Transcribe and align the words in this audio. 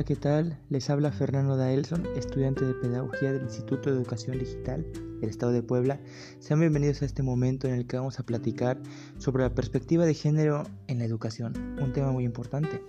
Hola, 0.00 0.06
¿qué 0.06 0.16
tal? 0.16 0.58
Les 0.70 0.88
habla 0.88 1.12
Fernando 1.12 1.58
Daelson, 1.58 2.06
estudiante 2.16 2.64
de 2.64 2.72
Pedagogía 2.72 3.34
del 3.34 3.42
Instituto 3.42 3.90
de 3.90 3.96
Educación 3.96 4.38
Digital 4.38 4.86
del 5.20 5.28
Estado 5.28 5.52
de 5.52 5.62
Puebla. 5.62 6.00
Sean 6.38 6.58
bienvenidos 6.58 7.02
a 7.02 7.04
este 7.04 7.22
momento 7.22 7.68
en 7.68 7.74
el 7.74 7.86
que 7.86 7.98
vamos 7.98 8.18
a 8.18 8.22
platicar 8.22 8.80
sobre 9.18 9.42
la 9.42 9.54
perspectiva 9.54 10.06
de 10.06 10.14
género 10.14 10.62
en 10.86 11.00
la 11.00 11.04
educación, 11.04 11.52
un 11.82 11.92
tema 11.92 12.12
muy 12.12 12.24
importante. 12.24 12.80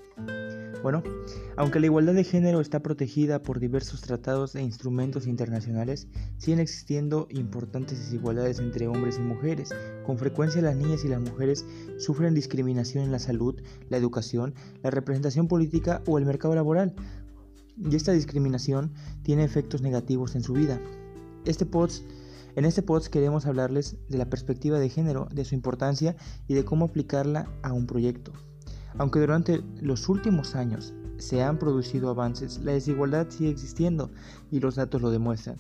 Bueno, 0.82 1.04
aunque 1.58 1.80
la 1.80 1.86
igualdad 1.86 2.14
de 2.14 2.24
género 2.24 2.60
está 2.60 2.82
protegida 2.82 3.44
por 3.44 3.60
diversos 3.60 4.02
tratados 4.02 4.56
e 4.56 4.64
instrumentos 4.64 5.28
internacionales, 5.28 6.08
siguen 6.38 6.60
existiendo 6.60 7.28
importantes 7.30 8.00
desigualdades 8.00 8.58
entre 8.58 8.88
hombres 8.88 9.18
y 9.18 9.22
mujeres. 9.22 9.70
Con 10.06 10.18
frecuencia 10.18 10.62
las 10.62 10.76
niñas 10.76 11.06
y 11.06 11.08
las 11.08 11.22
mujeres 11.22 11.66
sufren 12.00 12.34
discriminación 12.34 13.04
en 13.04 13.12
la 13.12 13.20
salud, 13.20 13.62
la 13.90 13.98
educación, 13.98 14.56
la 14.82 14.90
representación 14.90 15.48
política 15.48 16.02
o 16.08 16.18
el 16.18 16.26
mercado 16.26 16.56
laboral. 16.56 16.96
Y 17.78 17.96
esta 17.96 18.12
discriminación 18.12 18.94
tiene 19.22 19.44
efectos 19.44 19.82
negativos 19.82 20.36
en 20.36 20.42
su 20.42 20.54
vida. 20.54 20.80
Este 21.46 21.66
en 22.56 22.66
este 22.66 22.82
post 22.82 23.08
queremos 23.08 23.46
hablarles 23.46 23.98
de 24.10 24.18
la 24.18 24.30
perspectiva 24.30 24.80
de 24.80 24.90
género, 24.90 25.28
de 25.32 25.46
su 25.46 25.56
importancia 25.56 26.16
y 26.48 26.54
de 26.54 26.66
cómo 26.66 26.86
aplicarla 26.86 27.48
a 27.62 27.72
un 27.72 27.88
proyecto. 27.88 28.34
Aunque 28.98 29.20
durante 29.20 29.64
los 29.82 30.10
últimos 30.10 30.56
años 30.56 30.94
se 31.18 31.44
han 31.44 31.60
producido 31.60 32.10
avances, 32.10 32.60
la 32.64 32.74
desigualdad 32.74 33.28
sigue 33.30 33.50
existiendo 33.50 34.10
y 34.52 34.60
los 34.60 34.76
datos 34.76 35.02
lo 35.02 35.12
demuestran. 35.12 35.58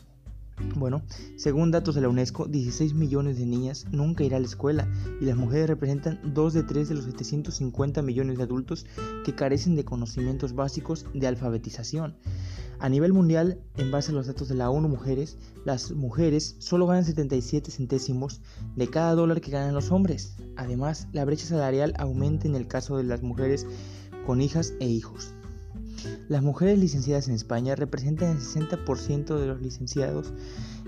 Bueno, 0.75 1.01
según 1.37 1.71
datos 1.71 1.95
de 1.95 2.01
la 2.01 2.09
UNESCO, 2.09 2.45
16 2.45 2.93
millones 2.93 3.37
de 3.37 3.45
niñas 3.45 3.85
nunca 3.91 4.23
irán 4.23 4.37
a 4.37 4.39
la 4.41 4.47
escuela 4.47 4.87
y 5.19 5.25
las 5.25 5.35
mujeres 5.35 5.67
representan 5.67 6.19
2 6.33 6.53
de 6.53 6.63
3 6.63 6.89
de 6.89 6.95
los 6.95 7.05
750 7.05 8.01
millones 8.01 8.37
de 8.37 8.43
adultos 8.43 8.85
que 9.25 9.35
carecen 9.35 9.75
de 9.75 9.85
conocimientos 9.85 10.53
básicos 10.53 11.05
de 11.13 11.27
alfabetización. 11.27 12.15
A 12.81 12.89
nivel 12.89 13.13
mundial, 13.13 13.59
en 13.77 13.91
base 13.91 14.11
a 14.11 14.15
los 14.15 14.25
datos 14.25 14.47
de 14.47 14.55
la 14.55 14.71
ONU 14.71 14.89
Mujeres, 14.89 15.37
las 15.65 15.91
mujeres 15.91 16.55
solo 16.57 16.87
ganan 16.87 17.05
77 17.05 17.69
centésimos 17.69 18.41
de 18.75 18.89
cada 18.89 19.13
dólar 19.13 19.39
que 19.39 19.51
ganan 19.51 19.75
los 19.75 19.91
hombres. 19.91 20.35
Además, 20.55 21.07
la 21.11 21.23
brecha 21.23 21.45
salarial 21.45 21.93
aumenta 21.99 22.47
en 22.47 22.55
el 22.55 22.67
caso 22.67 22.97
de 22.97 23.03
las 23.03 23.21
mujeres 23.21 23.67
con 24.25 24.41
hijas 24.41 24.73
e 24.79 24.87
hijos. 24.87 25.35
Las 26.27 26.41
mujeres 26.41 26.79
licenciadas 26.79 27.27
en 27.27 27.35
España 27.35 27.75
representan 27.75 28.31
el 28.31 28.39
60% 28.39 29.37
de 29.37 29.45
los 29.45 29.61
licenciados 29.61 30.33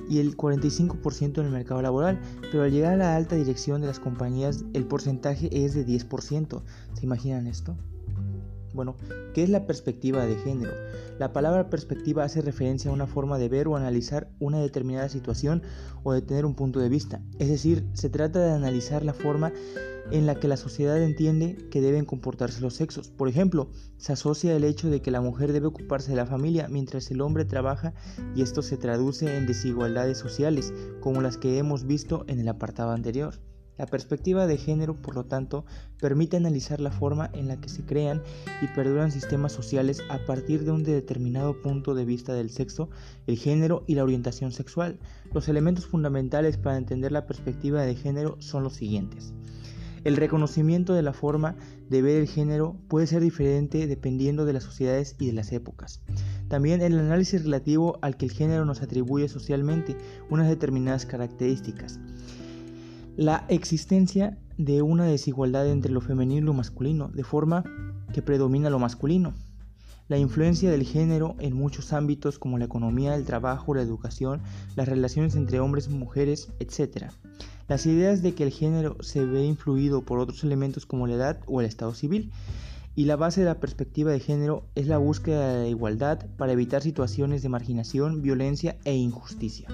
y 0.10 0.18
el 0.18 0.36
45% 0.36 1.38
en 1.38 1.46
el 1.46 1.52
mercado 1.52 1.84
laboral, 1.84 2.20
pero 2.52 2.64
al 2.64 2.72
llegar 2.72 2.94
a 2.94 2.98
la 2.98 3.16
alta 3.16 3.36
dirección 3.36 3.82
de 3.82 3.88
las 3.88 4.00
compañías 4.00 4.66
el 4.74 4.88
porcentaje 4.88 5.64
es 5.64 5.76
de 5.76 5.86
10%. 5.86 6.64
¿Se 6.96 7.06
imaginan 7.06 7.46
esto? 7.46 7.78
Bueno, 8.74 8.96
¿qué 9.34 9.44
es 9.44 9.50
la 9.50 9.66
perspectiva 9.68 10.26
de 10.26 10.36
género? 10.36 10.74
La 11.20 11.32
palabra 11.32 11.70
perspectiva 11.70 12.24
hace 12.24 12.42
referencia 12.42 12.90
a 12.90 12.94
una 12.94 13.08
forma 13.08 13.38
de 13.38 13.50
ver 13.50 13.68
o 13.68 13.76
analizar 13.76 14.30
una 14.40 14.60
determinada 14.60 15.10
situación 15.10 15.62
o 16.04 16.14
de 16.14 16.22
tener 16.22 16.46
un 16.46 16.56
punto 16.56 16.80
de 16.80 16.90
vista. 16.90 17.22
Es 17.40 17.50
decir, 17.50 17.86
se 17.94 18.10
trata 18.10 18.40
de 18.40 18.52
analizar 18.52 19.06
la 19.06 19.14
forma 19.14 19.54
en 20.12 20.26
la 20.26 20.36
que 20.36 20.48
la 20.48 20.58
sociedad 20.58 21.02
entiende 21.02 21.58
que 21.72 21.82
deben 21.82 22.06
comportarse 22.06 22.62
los 22.62 22.74
sexos. 22.74 23.10
Por 23.10 23.30
ejemplo, 23.30 23.70
se 23.98 24.14
asocia 24.14 24.56
el 24.56 24.64
hecho 24.64 24.90
de 24.90 25.02
que 25.02 25.12
la 25.12 25.22
mujer 25.22 25.54
debe 25.54 25.68
ocuparse 25.68 26.12
de 26.12 26.18
la 26.18 26.26
familia 26.26 26.68
mientras 26.68 27.10
el 27.12 27.22
hombre 27.22 27.46
trabaja 27.46 27.94
y 28.36 28.42
esto 28.42 28.62
se 28.62 28.78
traduce 28.78 29.38
en 29.38 29.48
desigualdades 29.48 30.18
sociales, 30.18 30.74
como 31.00 31.22
las 31.22 31.38
que 31.38 31.58
hemos 31.58 31.86
visto 31.86 32.26
en 32.28 32.40
el 32.40 32.50
apartado 32.50 32.92
anterior. 32.92 33.36
La 33.78 33.88
perspectiva 33.88 34.46
de 34.46 34.58
género, 34.58 34.96
por 34.96 35.16
lo 35.16 35.26
tanto, 35.26 35.66
permite 36.00 36.38
analizar 36.38 36.80
la 36.80 36.92
forma 36.92 37.30
en 37.34 37.48
la 37.48 37.60
que 37.60 37.70
se 37.70 37.84
crean 37.84 38.22
y 38.62 38.68
perduran 38.68 39.12
sistemas 39.12 39.52
sociales 39.52 40.03
a 40.09 40.20
partir 40.25 40.64
de 40.64 40.72
un 40.72 40.84
determinado 40.84 41.59
punto 41.62 41.96
de 41.96 42.06
vista 42.06 42.34
del 42.34 42.52
sexo, 42.52 42.90
el 43.25 43.38
género 43.38 43.84
y 43.88 43.96
la 43.96 44.03
orientación 44.03 44.52
sexual. 44.52 45.00
Los 45.34 45.47
elementos 45.50 45.88
fundamentales 45.88 46.58
para 46.58 46.78
entender 46.78 47.12
la 47.12 47.25
perspectiva 47.25 47.81
de 47.81 47.96
género 47.96 48.38
son 48.40 48.64
los 48.64 48.74
siguientes. 48.74 49.34
El 50.03 50.18
reconocimiento 50.18 50.94
de 50.94 51.02
la 51.02 51.14
forma 51.14 51.56
de 51.90 52.02
ver 52.02 52.18
el 52.18 52.28
género 52.28 52.76
puede 52.90 53.08
ser 53.08 53.22
diferente 53.22 53.88
dependiendo 53.88 54.46
de 54.46 54.53
las 54.53 54.64
sociedades 54.64 55.16
y 55.18 55.28
de 55.28 55.34
las 55.34 55.52
épocas. 55.53 56.02
También 56.50 56.81
el 56.81 57.00
análisis 57.00 57.44
relativo 57.44 57.97
al 58.02 58.18
que 58.18 58.26
el 58.26 58.31
género 58.31 58.66
nos 58.66 58.81
atribuye 58.81 59.30
socialmente 59.30 59.96
unas 60.30 60.50
determinadas 60.50 61.06
características. 61.06 62.00
La 63.16 63.46
existencia 63.47 64.40
de 64.57 64.81
una 64.81 65.06
desigualdad 65.06 65.69
entre 65.69 65.91
lo 65.91 66.01
femenino 66.01 66.41
y 66.41 66.46
lo 66.46 66.53
masculino, 66.53 67.09
de 67.09 67.24
forma 67.24 67.63
que 68.12 68.24
predomina 68.24 68.72
lo 68.72 68.79
masculino. 68.79 69.35
La 70.07 70.18
influencia 70.18 70.72
del 70.72 70.84
género 70.84 71.35
en 71.38 71.56
muchos 71.56 71.94
ámbitos 71.94 72.40
como 72.40 72.57
la 72.57 72.66
economía, 72.66 73.13
el 73.13 73.23
trabajo, 73.23 73.75
la 73.75 73.84
educación, 73.84 74.41
las 74.75 74.88
relaciones 74.88 75.35
entre 75.35 75.59
hombres 75.59 75.90
y 75.91 75.94
mujeres, 75.94 76.50
etc. 76.59 77.12
Las 77.68 77.85
ideas 77.85 78.23
de 78.23 78.34
que 78.34 78.46
el 78.46 78.52
género 78.52 78.97
se 79.02 79.23
ve 79.23 79.46
influido 79.46 80.02
por 80.02 80.18
otros 80.18 80.44
elementos 80.44 80.88
como 80.88 81.06
la 81.06 81.13
edad 81.13 81.40
o 81.46 81.62
el 81.62 81.68
estado 81.68 81.94
civil. 81.94 82.31
Y 82.96 83.06
la 83.06 83.16
base 83.16 83.41
de 83.41 83.46
la 83.46 83.59
perspectiva 83.59 84.12
de 84.12 84.22
género 84.22 84.66
es 84.73 84.88
la 84.88 84.97
búsqueda 84.97 85.53
de 85.53 85.63
la 85.66 85.69
igualdad 85.69 86.25
para 86.35 86.53
evitar 86.53 86.81
situaciones 86.81 87.44
de 87.44 87.50
marginación, 87.50 88.23
violencia 88.23 88.78
e 88.85 88.96
injusticia. 88.96 89.68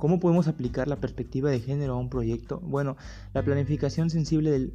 ¿Cómo 0.00 0.18
podemos 0.18 0.48
aplicar 0.48 0.88
la 0.88 0.96
perspectiva 0.96 1.50
de 1.50 1.60
género 1.60 1.92
a 1.92 1.98
un 1.98 2.08
proyecto? 2.08 2.58
Bueno, 2.60 2.96
la 3.34 3.44
planificación 3.44 4.08
sensible 4.08 4.70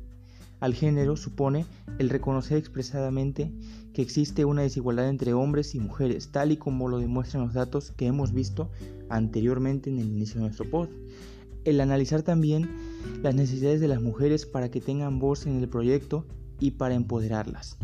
al 0.59 0.75
género 0.75 1.17
supone 1.17 1.65
el 1.97 2.11
reconocer 2.11 2.59
expresadamente 2.59 3.51
que 3.95 4.03
existe 4.03 4.45
una 4.45 4.61
desigualdad 4.61 5.09
entre 5.09 5.33
hombres 5.33 5.73
y 5.73 5.79
mujeres, 5.79 6.31
tal 6.31 6.51
y 6.51 6.57
como 6.57 6.89
lo 6.89 6.99
demuestran 6.99 7.43
los 7.43 7.55
datos 7.55 7.89
que 7.89 8.05
hemos 8.05 8.33
visto 8.33 8.69
anteriormente 9.09 9.89
en 9.89 9.97
el 9.97 10.05
inicio 10.05 10.35
de 10.35 10.41
nuestro 10.41 10.69
post. 10.69 10.91
El 11.63 11.81
analizar 11.81 12.21
también 12.21 12.69
las 13.23 13.33
necesidades 13.33 13.81
de 13.81 13.87
las 13.87 14.03
mujeres 14.03 14.45
para 14.45 14.69
que 14.69 14.79
tengan 14.79 15.17
voz 15.17 15.47
en 15.47 15.57
el 15.57 15.67
proyecto 15.67 16.27
y 16.59 16.71
para 16.71 16.93
empoderarlas. 16.93 17.79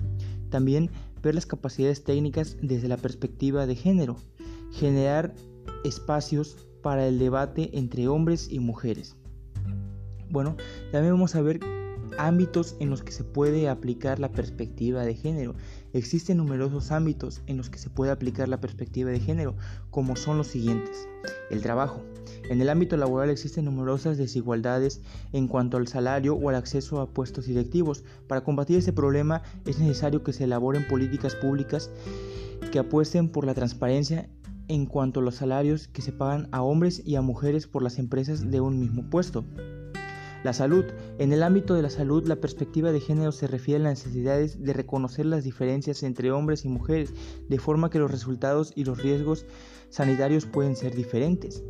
También 0.52 0.92
ver 1.24 1.34
las 1.34 1.48
capacidades 1.48 2.04
técnicas 2.04 2.58
desde 2.62 2.88
la 2.88 2.98
perspectiva 2.98 3.66
de 3.66 3.74
género, 3.74 4.18
generar 4.72 5.34
espacios 5.84 6.68
para 6.82 7.08
el 7.08 7.20
debate 7.20 7.70
entre 7.74 8.08
hombres 8.08 8.48
y 8.50 8.60
mujeres. 8.60 9.16
Bueno, 10.30 10.56
también 10.92 11.14
vamos 11.14 11.36
a 11.36 11.42
ver 11.42 11.60
ámbitos 12.18 12.76
en 12.80 12.90
los 12.90 13.04
que 13.04 13.12
se 13.12 13.24
puede 13.24 13.70
aplicar 13.70 14.20
la 14.20 14.32
perspectiva 14.32 15.04
de 15.04 15.16
género. 15.16 15.56
Existen 15.94 16.38
numerosos 16.38 16.92
ámbitos 16.92 17.42
en 17.48 17.58
los 17.58 17.70
que 17.70 17.80
se 17.80 17.90
puede 17.90 18.12
aplicar 18.12 18.48
la 18.48 18.62
perspectiva 18.62 19.12
de 19.12 19.20
género, 19.20 19.56
como 19.90 20.16
son 20.16 20.38
los 20.38 20.48
siguientes. 20.48 21.08
El 21.50 21.62
trabajo. 21.62 22.02
En 22.50 22.62
el 22.62 22.70
ámbito 22.70 22.98
laboral 22.98 23.30
existen 23.30 23.66
numerosas 23.66 24.18
desigualdades 24.18 25.02
en 25.32 25.48
cuanto 25.48 25.78
al 25.78 25.88
salario 25.88 26.36
o 26.36 26.50
al 26.50 26.56
acceso 26.56 27.02
a 27.02 27.10
puestos 27.10 27.46
directivos. 27.46 28.04
Para 28.28 28.44
combatir 28.44 28.78
ese 28.78 28.94
problema 28.94 29.44
es 29.66 29.80
necesario 29.80 30.24
que 30.24 30.34
se 30.34 30.46
elaboren 30.46 30.88
políticas 30.88 31.36
públicas 31.36 31.90
que 32.72 32.80
apuesten 32.80 33.30
por 33.30 33.46
la 33.46 33.54
transparencia 33.54 34.30
en 34.72 34.86
cuanto 34.86 35.20
a 35.20 35.24
los 35.24 35.36
salarios 35.36 35.90
que 35.90 36.02
se 36.02 36.14
pagan 36.14 36.48
a 36.54 36.62
hombres 36.62 37.02
y 37.06 37.16
a 37.16 37.22
mujeres 37.22 37.68
por 37.68 37.84
las 37.84 38.00
empresas 38.00 38.50
de 38.50 38.62
un 38.62 38.80
mismo 38.80 39.04
puesto. 39.10 39.44
La 40.46 40.54
salud. 40.54 40.86
En 41.20 41.34
el 41.34 41.44
ámbito 41.44 41.76
de 41.76 41.82
la 41.82 41.90
salud, 41.90 42.26
la 42.26 42.38
perspectiva 42.38 42.94
de 42.94 43.02
género 43.02 43.34
se 43.34 43.48
refiere 43.48 43.82
a 43.82 43.90
las 43.90 44.06
necesidades 44.06 44.64
de 44.64 44.72
reconocer 44.72 45.26
las 45.26 45.44
diferencias 45.44 46.04
entre 46.04 46.32
hombres 46.32 46.64
y 46.64 46.70
mujeres, 46.70 47.14
de 47.50 47.60
forma 47.60 47.90
que 47.90 48.00
los 48.00 48.10
resultados 48.10 48.72
y 48.74 48.86
los 48.86 49.04
riesgos 49.04 49.46
sanitarios 49.90 50.46
pueden 50.46 50.78
ser 50.78 50.96
diferentes. 50.96 51.62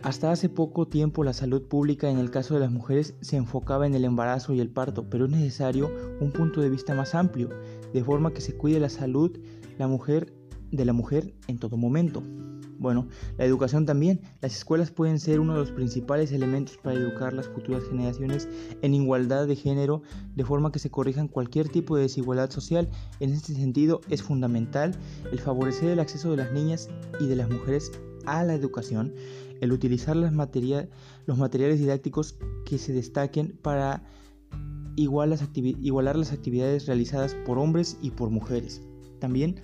Hasta 0.00 0.30
hace 0.30 0.48
poco 0.48 0.86
tiempo 0.86 1.24
la 1.24 1.32
salud 1.32 1.62
pública 1.62 2.08
en 2.08 2.18
el 2.18 2.30
caso 2.30 2.54
de 2.54 2.60
las 2.60 2.70
mujeres 2.70 3.16
se 3.20 3.36
enfocaba 3.36 3.88
en 3.88 3.94
el 3.94 4.04
embarazo 4.04 4.54
y 4.54 4.60
el 4.60 4.70
parto, 4.70 5.10
pero 5.10 5.24
es 5.24 5.32
necesario 5.32 5.90
un 6.20 6.30
punto 6.30 6.60
de 6.60 6.70
vista 6.70 6.94
más 6.94 7.16
amplio, 7.16 7.50
de 7.92 8.04
forma 8.04 8.32
que 8.32 8.40
se 8.40 8.56
cuide 8.56 8.78
la 8.78 8.88
salud, 8.88 9.36
la 9.76 9.88
mujer 9.88 10.37
de 10.70 10.84
la 10.84 10.92
mujer 10.92 11.34
en 11.46 11.58
todo 11.58 11.76
momento. 11.76 12.22
Bueno, 12.78 13.08
la 13.36 13.44
educación 13.44 13.86
también. 13.86 14.20
Las 14.40 14.56
escuelas 14.56 14.92
pueden 14.92 15.18
ser 15.18 15.40
uno 15.40 15.54
de 15.54 15.60
los 15.60 15.72
principales 15.72 16.30
elementos 16.30 16.76
para 16.76 16.96
educar 16.96 17.32
las 17.32 17.48
futuras 17.48 17.82
generaciones 17.88 18.48
en 18.82 18.94
igualdad 18.94 19.48
de 19.48 19.56
género, 19.56 20.02
de 20.36 20.44
forma 20.44 20.70
que 20.70 20.78
se 20.78 20.90
corrijan 20.90 21.26
cualquier 21.26 21.68
tipo 21.68 21.96
de 21.96 22.02
desigualdad 22.02 22.50
social. 22.50 22.88
En 23.18 23.32
este 23.32 23.54
sentido, 23.54 24.00
es 24.08 24.22
fundamental 24.22 24.96
el 25.32 25.40
favorecer 25.40 25.90
el 25.90 26.00
acceso 26.00 26.30
de 26.30 26.36
las 26.36 26.52
niñas 26.52 26.88
y 27.20 27.26
de 27.26 27.36
las 27.36 27.50
mujeres 27.50 27.90
a 28.26 28.44
la 28.44 28.54
educación, 28.54 29.12
el 29.60 29.72
utilizar 29.72 30.14
las 30.14 30.32
los 30.32 31.38
materiales 31.38 31.80
didácticos 31.80 32.38
que 32.64 32.78
se 32.78 32.92
destaquen 32.92 33.58
para 33.60 34.04
igualar 34.96 36.16
las 36.16 36.32
actividades 36.32 36.86
realizadas 36.86 37.34
por 37.46 37.58
hombres 37.58 37.96
y 38.02 38.10
por 38.10 38.30
mujeres. 38.30 38.82
También 39.18 39.60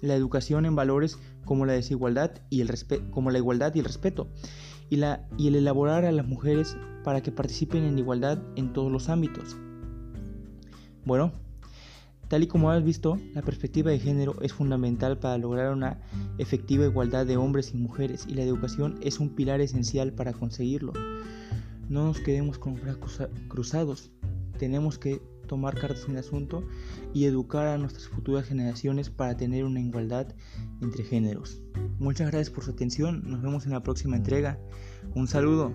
la 0.00 0.14
educación 0.14 0.66
en 0.66 0.76
valores 0.76 1.18
como 1.44 1.66
la 1.66 1.72
desigualdad 1.72 2.32
y 2.50 2.60
el 2.60 2.70
como 3.10 3.30
la 3.30 3.38
igualdad 3.38 3.74
y 3.74 3.80
el 3.80 3.84
respeto, 3.84 4.28
y, 4.90 4.96
la, 4.96 5.26
y 5.36 5.48
el 5.48 5.56
elaborar 5.56 6.04
a 6.04 6.12
las 6.12 6.26
mujeres 6.26 6.76
para 7.04 7.22
que 7.22 7.32
participen 7.32 7.84
en 7.84 7.98
igualdad 7.98 8.38
en 8.56 8.72
todos 8.72 8.92
los 8.92 9.08
ámbitos. 9.08 9.56
Bueno, 11.04 11.32
Tal 12.28 12.42
y 12.42 12.46
como 12.46 12.70
has 12.70 12.84
visto, 12.84 13.18
la 13.32 13.40
perspectiva 13.40 13.90
de 13.90 13.98
género 13.98 14.36
es 14.42 14.52
fundamental 14.52 15.18
para 15.18 15.38
lograr 15.38 15.72
una 15.72 15.98
efectiva 16.36 16.84
igualdad 16.84 17.24
de 17.24 17.38
hombres 17.38 17.72
y 17.72 17.78
mujeres 17.78 18.26
y 18.28 18.34
la 18.34 18.42
educación 18.42 18.98
es 19.00 19.18
un 19.18 19.30
pilar 19.30 19.62
esencial 19.62 20.12
para 20.12 20.34
conseguirlo. 20.34 20.92
No 21.88 22.04
nos 22.04 22.20
quedemos 22.20 22.58
con 22.58 22.74
brazos 22.74 23.30
cruzados, 23.48 24.10
tenemos 24.58 24.98
que 24.98 25.22
tomar 25.48 25.74
cartas 25.74 26.04
en 26.04 26.12
el 26.12 26.18
asunto 26.18 26.62
y 27.12 27.24
educar 27.24 27.66
a 27.66 27.78
nuestras 27.78 28.06
futuras 28.06 28.46
generaciones 28.46 29.10
para 29.10 29.36
tener 29.36 29.64
una 29.64 29.80
igualdad 29.80 30.28
entre 30.80 31.02
géneros. 31.02 31.60
Muchas 31.98 32.30
gracias 32.30 32.50
por 32.50 32.62
su 32.62 32.70
atención, 32.70 33.28
nos 33.28 33.42
vemos 33.42 33.66
en 33.66 33.72
la 33.72 33.82
próxima 33.82 34.16
entrega. 34.16 34.60
Un 35.16 35.26
saludo. 35.26 35.72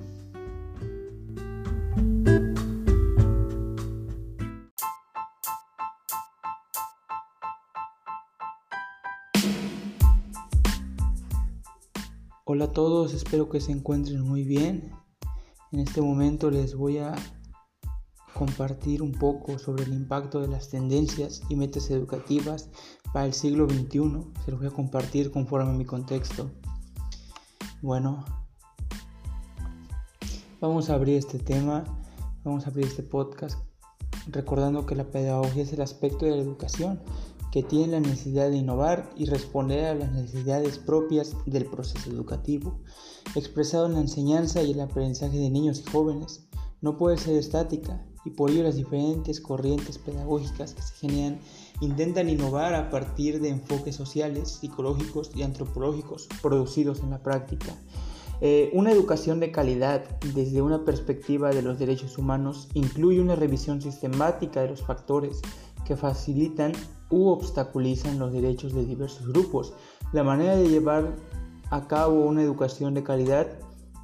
Hola 12.45 12.65
a 12.65 12.71
todos, 12.71 13.13
espero 13.13 13.49
que 13.49 13.59
se 13.59 13.71
encuentren 13.71 14.21
muy 14.21 14.43
bien. 14.43 14.91
En 15.71 15.79
este 15.79 16.01
momento 16.01 16.51
les 16.51 16.75
voy 16.75 16.99
a 16.99 17.15
compartir 18.45 19.01
un 19.01 19.13
poco 19.13 19.57
sobre 19.57 19.83
el 19.83 19.93
impacto 19.93 20.41
de 20.41 20.49
las 20.49 20.67
tendencias 20.67 21.43
y 21.47 21.55
metas 21.55 21.89
educativas 21.89 22.69
para 23.13 23.25
el 23.25 23.33
siglo 23.33 23.69
XXI. 23.69 24.19
Se 24.43 24.51
los 24.51 24.59
voy 24.59 24.67
a 24.67 24.71
compartir 24.71 25.31
conforme 25.31 25.71
a 25.71 25.73
mi 25.73 25.85
contexto. 25.85 26.51
Bueno, 27.81 28.25
vamos 30.59 30.89
a 30.89 30.95
abrir 30.95 31.15
este 31.15 31.39
tema, 31.39 31.85
vamos 32.43 32.65
a 32.65 32.69
abrir 32.69 32.85
este 32.85 33.03
podcast 33.03 33.59
recordando 34.27 34.85
que 34.85 34.95
la 34.95 35.05
pedagogía 35.05 35.63
es 35.63 35.71
el 35.71 35.81
aspecto 35.81 36.25
de 36.25 36.31
la 36.31 36.41
educación 36.41 36.99
que 37.49 37.63
tiene 37.63 37.93
la 37.93 37.99
necesidad 38.01 38.49
de 38.49 38.57
innovar 38.57 39.09
y 39.15 39.25
responder 39.25 39.85
a 39.85 39.95
las 39.95 40.11
necesidades 40.11 40.79
propias 40.79 41.33
del 41.45 41.65
proceso 41.65 42.09
educativo, 42.09 42.81
expresado 43.35 43.85
en 43.85 43.93
la 43.93 44.01
enseñanza 44.01 44.61
y 44.63 44.71
el 44.71 44.81
aprendizaje 44.81 45.37
de 45.37 45.49
niños 45.49 45.79
y 45.79 45.89
jóvenes. 45.89 46.45
No 46.81 46.97
puede 46.97 47.17
ser 47.17 47.37
estática, 47.37 48.05
y 48.25 48.31
por 48.31 48.49
ello 48.49 48.63
las 48.63 48.75
diferentes 48.75 49.41
corrientes 49.41 49.97
pedagógicas 49.97 50.73
que 50.73 50.81
se 50.81 50.95
generan 50.95 51.39
intentan 51.81 52.29
innovar 52.29 52.75
a 52.75 52.89
partir 52.89 53.41
de 53.41 53.49
enfoques 53.49 53.95
sociales, 53.95 54.59
psicológicos 54.59 55.31
y 55.35 55.43
antropológicos 55.43 56.27
producidos 56.41 57.01
en 57.01 57.09
la 57.09 57.21
práctica. 57.21 57.75
Eh, 58.41 58.71
una 58.73 58.91
educación 58.91 59.39
de 59.39 59.51
calidad 59.51 60.03
desde 60.33 60.61
una 60.61 60.83
perspectiva 60.83 61.51
de 61.51 61.61
los 61.61 61.79
derechos 61.79 62.17
humanos 62.17 62.67
incluye 62.73 63.21
una 63.21 63.35
revisión 63.35 63.81
sistemática 63.81 64.61
de 64.61 64.69
los 64.69 64.81
factores 64.81 65.41
que 65.85 65.95
facilitan 65.95 66.73
u 67.09 67.29
obstaculizan 67.29 68.19
los 68.19 68.33
derechos 68.33 68.73
de 68.73 68.85
diversos 68.85 69.27
grupos. 69.27 69.73
La 70.11 70.23
manera 70.23 70.55
de 70.55 70.67
llevar 70.67 71.15
a 71.69 71.87
cabo 71.87 72.25
una 72.25 72.43
educación 72.43 72.93
de 72.93 73.03
calidad 73.03 73.47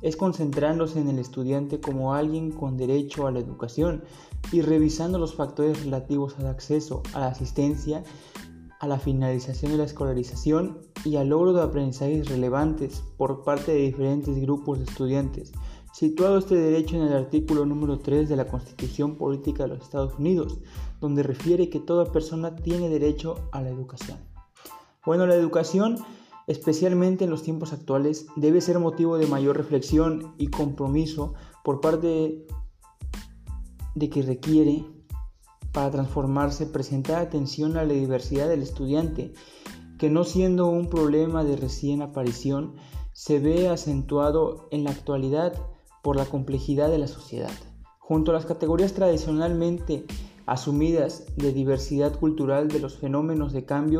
es 0.01 0.15
concentrándose 0.15 0.99
en 0.99 1.09
el 1.09 1.19
estudiante 1.19 1.79
como 1.79 2.13
alguien 2.13 2.51
con 2.51 2.77
derecho 2.77 3.27
a 3.27 3.31
la 3.31 3.39
educación 3.39 4.03
y 4.51 4.61
revisando 4.61 5.19
los 5.19 5.35
factores 5.35 5.83
relativos 5.83 6.37
al 6.39 6.47
acceso, 6.47 7.03
a 7.13 7.19
la 7.19 7.27
asistencia, 7.27 8.03
a 8.79 8.87
la 8.87 8.97
finalización 8.97 9.73
de 9.73 9.77
la 9.77 9.83
escolarización 9.83 10.79
y 11.03 11.17
al 11.17 11.29
logro 11.29 11.53
de 11.53 11.61
aprendizajes 11.61 12.29
relevantes 12.29 13.03
por 13.17 13.43
parte 13.43 13.73
de 13.73 13.79
diferentes 13.79 14.39
grupos 14.39 14.79
de 14.79 14.85
estudiantes, 14.85 15.51
situado 15.91 16.37
este 16.37 16.55
derecho 16.55 16.95
en 16.95 17.03
el 17.03 17.13
artículo 17.13 17.65
número 17.65 17.99
3 17.99 18.29
de 18.29 18.37
la 18.37 18.47
Constitución 18.47 19.17
Política 19.17 19.63
de 19.63 19.69
los 19.69 19.81
Estados 19.81 20.17
Unidos, 20.17 20.59
donde 21.01 21.23
refiere 21.23 21.69
que 21.69 21.79
toda 21.79 22.11
persona 22.11 22.55
tiene 22.55 22.87
derecho 22.87 23.35
a 23.51 23.61
la 23.61 23.69
educación. 23.69 24.17
Bueno, 25.05 25.25
la 25.25 25.35
educación 25.35 25.97
especialmente 26.49 27.25
en 27.25 27.29
los 27.29 27.43
tiempos 27.43 27.73
actuales, 27.73 28.25
debe 28.35 28.59
ser 28.59 28.79
motivo 28.79 29.19
de 29.19 29.27
mayor 29.27 29.55
reflexión 29.55 30.33
y 30.39 30.47
compromiso 30.47 31.35
por 31.63 31.79
parte 31.79 32.47
de 33.93 34.09
que 34.09 34.23
requiere 34.23 34.83
para 35.71 35.91
transformarse 35.91 36.65
presentar 36.65 37.21
atención 37.21 37.77
a 37.77 37.83
la 37.83 37.93
diversidad 37.93 38.49
del 38.49 38.63
estudiante, 38.63 39.31
que 39.99 40.09
no 40.09 40.23
siendo 40.23 40.65
un 40.65 40.89
problema 40.89 41.43
de 41.43 41.55
recién 41.55 42.01
aparición, 42.01 42.73
se 43.13 43.37
ve 43.37 43.69
acentuado 43.69 44.69
en 44.71 44.85
la 44.85 44.89
actualidad 44.89 45.53
por 46.01 46.15
la 46.15 46.25
complejidad 46.25 46.89
de 46.89 46.97
la 46.97 47.07
sociedad. 47.07 47.51
Junto 47.99 48.31
a 48.31 48.33
las 48.33 48.47
categorías 48.47 48.93
tradicionalmente 48.93 50.03
asumidas 50.47 51.25
de 51.35 51.53
diversidad 51.53 52.17
cultural 52.17 52.69
de 52.69 52.79
los 52.79 52.97
fenómenos 52.97 53.53
de 53.53 53.65
cambio 53.65 53.99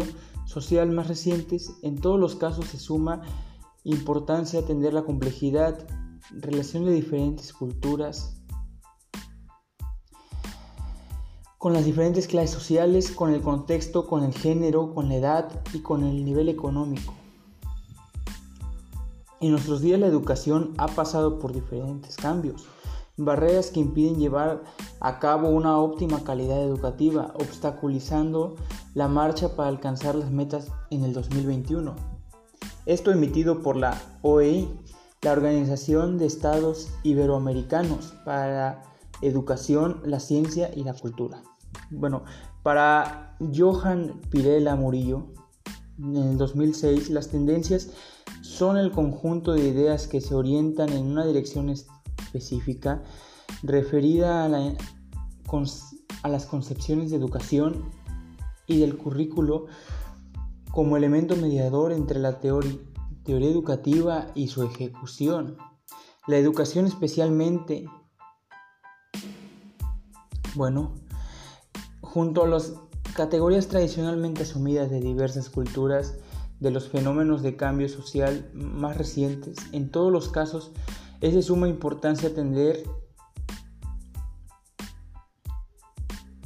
social 0.49 0.89
más 0.89 1.07
recientes, 1.07 1.75
en 1.83 2.01
todos 2.01 2.19
los 2.19 2.35
casos 2.35 2.65
se 2.65 2.79
suma 2.79 3.21
importancia 3.83 4.59
atender 4.59 4.95
la 4.95 5.03
complejidad, 5.03 5.87
relación 6.31 6.85
de 6.85 6.93
diferentes 6.93 7.53
culturas, 7.53 8.41
con 11.59 11.73
las 11.73 11.85
diferentes 11.85 12.25
clases 12.25 12.49
sociales, 12.49 13.11
con 13.11 13.31
el 13.31 13.41
contexto, 13.41 14.07
con 14.07 14.23
el 14.23 14.33
género, 14.33 14.95
con 14.95 15.09
la 15.09 15.17
edad 15.17 15.61
y 15.71 15.81
con 15.81 16.03
el 16.03 16.25
nivel 16.25 16.49
económico. 16.49 17.13
En 19.41 19.51
nuestros 19.51 19.81
días 19.81 19.99
la 19.99 20.07
educación 20.07 20.73
ha 20.79 20.87
pasado 20.87 21.37
por 21.37 21.53
diferentes 21.53 22.15
cambios 22.15 22.65
barreras 23.17 23.69
que 23.69 23.81
impiden 23.81 24.17
llevar 24.17 24.63
a 24.99 25.19
cabo 25.19 25.49
una 25.49 25.77
óptima 25.77 26.23
calidad 26.23 26.59
educativa, 26.63 27.33
obstaculizando 27.35 28.55
la 28.99 29.07
marcha 29.07 29.55
para 29.55 29.69
alcanzar 29.69 30.13
las 30.15 30.29
metas 30.29 30.73
en 30.89 31.05
el 31.05 31.13
2021. 31.13 31.95
Esto 32.85 33.11
emitido 33.11 33.61
por 33.61 33.77
la 33.77 33.97
OEI, 34.23 34.67
la 35.21 35.31
Organización 35.31 36.17
de 36.17 36.25
Estados 36.25 36.89
Iberoamericanos 37.03 38.13
para 38.25 38.47
la 38.53 38.83
Educación, 39.21 40.01
la 40.03 40.19
Ciencia 40.19 40.69
y 40.75 40.83
la 40.83 40.93
Cultura. 40.93 41.41
Bueno, 41.91 42.25
para 42.61 43.37
Johan 43.39 44.19
Pirela 44.29 44.75
Murillo, 44.75 45.27
en 45.97 46.17
el 46.17 46.37
2006, 46.37 47.09
las 47.09 47.29
tendencias 47.29 47.91
son 48.41 48.75
el 48.75 48.91
conjunto 48.91 49.53
de 49.53 49.65
ideas 49.65 50.09
que 50.09 50.19
se 50.19 50.35
orientan 50.35 50.89
en 50.89 51.05
una 51.05 51.25
dirección 51.25 51.69
específica 51.69 53.01
referida 53.63 54.43
a, 54.43 54.49
las 56.27 56.45
concepciones 56.47 57.11
de 57.11 57.15
educación 57.15 57.97
y 58.69 58.79
del 58.79 58.97
currículo 58.97 59.65
como 60.71 60.95
elemento 60.95 61.35
mediador 61.35 61.91
entre 61.91 62.19
la 62.19 62.39
teoría, 62.39 62.79
educativa 63.25 64.27
y 64.35 64.47
su 64.47 64.63
ejecución. 64.63 65.57
La 66.27 66.37
educación 66.37 66.85
especialmente, 66.85 67.85
bueno, 70.55 70.95
junto 72.01 72.43
a 72.43 72.47
las 72.47 72.73
categorías 73.15 73.67
tradicionalmente 73.67 74.43
asumidas 74.43 74.89
de 74.89 74.99
diversas 74.99 75.49
culturas, 75.49 76.15
de 76.59 76.71
los 76.71 76.89
fenómenos 76.89 77.41
de 77.41 77.55
cambio 77.55 77.89
social 77.89 78.49
más 78.53 78.97
recientes, 78.97 79.57
en 79.71 79.91
todos 79.91 80.11
los 80.11 80.29
casos 80.29 80.71
es 81.21 81.33
de 81.33 81.41
suma 81.41 81.67
importancia 81.67 82.29
atender 82.29 82.83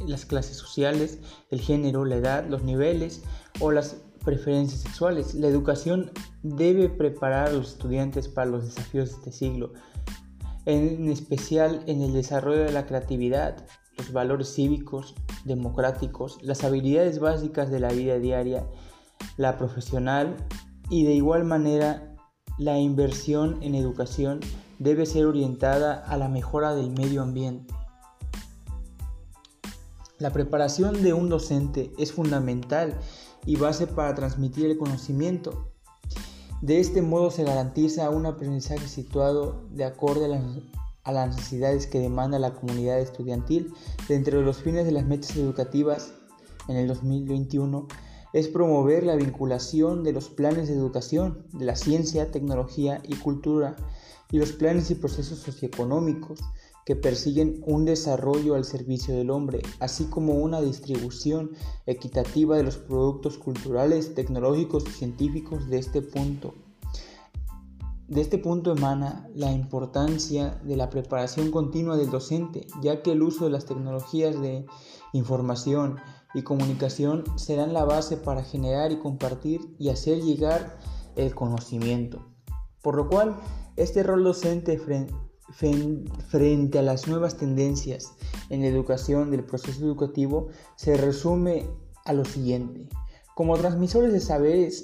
las 0.07 0.25
clases 0.25 0.57
sociales, 0.57 1.19
el 1.49 1.61
género, 1.61 2.05
la 2.05 2.15
edad, 2.15 2.45
los 2.47 2.63
niveles 2.63 3.23
o 3.59 3.71
las 3.71 3.97
preferencias 4.23 4.81
sexuales. 4.81 5.33
La 5.35 5.47
educación 5.47 6.11
debe 6.43 6.89
preparar 6.89 7.49
a 7.49 7.51
los 7.53 7.73
estudiantes 7.73 8.27
para 8.27 8.49
los 8.49 8.65
desafíos 8.65 9.09
de 9.09 9.15
este 9.15 9.31
siglo, 9.31 9.73
en 10.65 11.09
especial 11.09 11.83
en 11.87 12.01
el 12.01 12.13
desarrollo 12.13 12.63
de 12.63 12.71
la 12.71 12.85
creatividad, 12.85 13.65
los 13.97 14.11
valores 14.11 14.53
cívicos, 14.53 15.15
democráticos, 15.45 16.39
las 16.41 16.63
habilidades 16.63 17.19
básicas 17.19 17.69
de 17.69 17.79
la 17.79 17.89
vida 17.89 18.17
diaria, 18.17 18.65
la 19.37 19.57
profesional 19.57 20.35
y 20.89 21.05
de 21.05 21.13
igual 21.13 21.43
manera 21.43 22.15
la 22.57 22.77
inversión 22.77 23.61
en 23.61 23.75
educación 23.75 24.39
debe 24.79 25.05
ser 25.05 25.25
orientada 25.25 25.93
a 25.93 26.17
la 26.17 26.27
mejora 26.27 26.75
del 26.75 26.91
medio 26.91 27.21
ambiente. 27.21 27.72
La 30.23 30.31
preparación 30.31 31.03
de 31.03 31.11
un 31.11 31.27
docente 31.27 31.91
es 31.97 32.13
fundamental 32.13 32.97
y 33.45 33.57
base 33.57 33.87
para 33.87 34.15
transmitir 34.15 34.67
el 34.67 34.77
conocimiento. 34.77 35.73
De 36.61 36.79
este 36.79 37.01
modo 37.01 37.29
se 37.29 37.43
garantiza 37.43 38.09
un 38.09 38.25
aprendizaje 38.25 38.87
situado 38.87 39.65
de 39.71 39.83
acuerdo 39.83 40.23
a 41.03 41.11
las, 41.11 41.27
necesidades 41.35 41.87
que 41.87 41.99
demanda 41.99 42.39
la 42.39 42.53
comunidad 42.53 43.01
estudiantil. 43.01 43.73
Dentro 44.07 44.39
de 44.39 44.45
los 44.45 44.59
fines 44.59 44.85
de 44.85 44.93
las 44.93 45.05
metas 45.05 45.35
educativas 45.35 46.13
en 46.69 46.77
el 46.77 46.87
2021 46.87 47.89
es 48.31 48.47
promover 48.47 49.03
la 49.03 49.17
vinculación 49.17 50.05
de 50.05 50.13
los 50.13 50.29
planes 50.29 50.69
de 50.69 50.75
educación, 50.75 51.45
de 51.51 51.65
la 51.65 51.75
ciencia, 51.75 52.31
tecnología 52.31 53.01
y 53.05 53.15
cultura 53.15 53.75
y 54.31 54.39
los 54.39 54.53
planes 54.53 54.89
y 54.89 54.95
procesos 54.95 55.39
socioeconómicos 55.39 56.39
que 56.85 56.95
persiguen 56.95 57.63
un 57.65 57.85
desarrollo 57.85 58.55
al 58.55 58.65
servicio 58.65 59.15
del 59.15 59.29
hombre, 59.29 59.61
así 59.79 60.05
como 60.05 60.33
una 60.33 60.61
distribución 60.61 61.51
equitativa 61.85 62.57
de 62.57 62.63
los 62.63 62.77
productos 62.77 63.37
culturales, 63.37 64.15
tecnológicos 64.15 64.83
y 64.87 64.91
científicos 64.91 65.69
de 65.69 65.77
este 65.79 66.01
punto. 66.01 66.53
De 68.07 68.21
este 68.21 68.37
punto 68.37 68.73
emana 68.73 69.29
la 69.33 69.51
importancia 69.51 70.59
de 70.63 70.75
la 70.75 70.89
preparación 70.89 71.51
continua 71.51 71.95
del 71.95 72.11
docente, 72.11 72.67
ya 72.81 73.01
que 73.01 73.13
el 73.13 73.23
uso 73.23 73.45
de 73.45 73.51
las 73.51 73.65
tecnologías 73.65 74.39
de 74.41 74.65
información 75.13 75.97
y 76.33 76.41
comunicación 76.41 77.23
serán 77.37 77.73
la 77.73 77.85
base 77.85 78.17
para 78.17 78.43
generar 78.43 78.91
y 78.91 78.99
compartir 78.99 79.61
y 79.79 79.89
hacer 79.89 80.21
llegar 80.21 80.77
el 81.15 81.33
conocimiento. 81.33 82.25
Por 82.81 82.95
lo 82.95 83.07
cual, 83.07 83.37
este 83.77 84.03
rol 84.03 84.23
docente 84.23 84.77
frente 84.77 85.13
a 86.77 86.81
las 86.81 87.07
nuevas 87.07 87.37
tendencias 87.37 88.13
en 88.49 88.61
la 88.61 88.67
educación 88.67 89.31
del 89.31 89.43
proceso 89.43 89.83
educativo 89.83 90.47
se 90.75 90.97
resume 90.97 91.67
a 92.05 92.13
lo 92.13 92.25
siguiente. 92.25 92.87
Como 93.35 93.57
transmisores 93.57 94.13
de 94.13 94.19
saberes, 94.19 94.83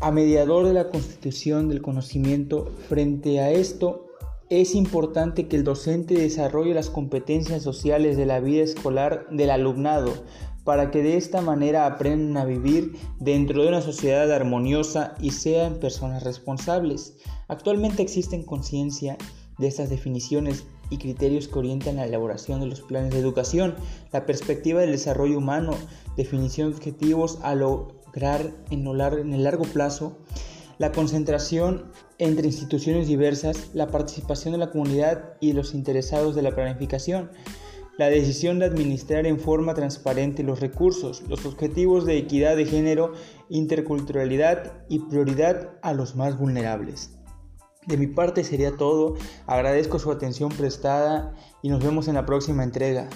a 0.00 0.10
mediador 0.10 0.66
de 0.66 0.72
la 0.72 0.88
constitución 0.88 1.68
del 1.68 1.82
conocimiento, 1.82 2.72
frente 2.88 3.40
a 3.40 3.50
esto 3.50 4.06
es 4.48 4.74
importante 4.74 5.46
que 5.46 5.56
el 5.56 5.64
docente 5.64 6.14
desarrolle 6.14 6.74
las 6.74 6.90
competencias 6.90 7.62
sociales 7.62 8.16
de 8.16 8.26
la 8.26 8.40
vida 8.40 8.64
escolar 8.64 9.26
del 9.30 9.50
alumnado 9.50 10.12
para 10.70 10.92
que 10.92 11.02
de 11.02 11.16
esta 11.16 11.40
manera 11.40 11.84
aprendan 11.84 12.36
a 12.36 12.44
vivir 12.44 12.96
dentro 13.18 13.60
de 13.60 13.70
una 13.70 13.82
sociedad 13.82 14.30
armoniosa 14.30 15.16
y 15.20 15.32
sean 15.32 15.80
personas 15.80 16.22
responsables. 16.22 17.16
Actualmente 17.48 18.02
existen 18.02 18.44
conciencia 18.44 19.18
de 19.58 19.66
estas 19.66 19.90
definiciones 19.90 20.62
y 20.88 20.98
criterios 20.98 21.48
que 21.48 21.58
orientan 21.58 21.96
la 21.96 22.04
elaboración 22.04 22.60
de 22.60 22.66
los 22.66 22.82
planes 22.82 23.12
de 23.12 23.18
educación, 23.18 23.74
la 24.12 24.26
perspectiva 24.26 24.80
del 24.80 24.92
desarrollo 24.92 25.38
humano, 25.38 25.74
definición 26.16 26.70
de 26.70 26.76
objetivos 26.76 27.40
a 27.42 27.56
lograr 27.56 28.52
en, 28.70 28.86
el 28.86 29.42
largo 29.42 29.64
plazo, 29.64 30.18
la 30.78 30.92
concentración 30.92 31.90
entre 32.18 32.46
instituciones 32.46 33.08
diversas, 33.08 33.70
la 33.74 33.88
participación 33.88 34.52
de 34.52 34.58
la 34.58 34.70
comunidad 34.70 35.32
y 35.40 35.52
los 35.52 35.74
interesados 35.74 36.36
de 36.36 36.42
la 36.42 36.54
planificación, 36.54 37.28
la 38.00 38.08
decisión 38.08 38.58
de 38.58 38.64
administrar 38.64 39.26
en 39.26 39.38
forma 39.38 39.74
transparente 39.74 40.42
los 40.42 40.60
recursos, 40.60 41.22
los 41.28 41.44
objetivos 41.44 42.06
de 42.06 42.16
equidad 42.16 42.56
de 42.56 42.64
género, 42.64 43.12
interculturalidad 43.50 44.86
y 44.88 45.00
prioridad 45.00 45.74
a 45.82 45.92
los 45.92 46.16
más 46.16 46.38
vulnerables. 46.38 47.10
De 47.86 47.98
mi 47.98 48.06
parte 48.06 48.42
sería 48.42 48.78
todo, 48.78 49.16
agradezco 49.46 49.98
su 49.98 50.10
atención 50.10 50.48
prestada 50.48 51.34
y 51.60 51.68
nos 51.68 51.84
vemos 51.84 52.08
en 52.08 52.14
la 52.14 52.24
próxima 52.24 52.64
entrega. 52.64 53.10